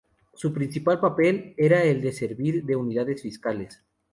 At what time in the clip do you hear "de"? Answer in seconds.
2.01-2.11, 2.63-2.75